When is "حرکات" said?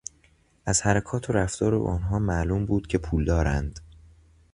0.81-1.29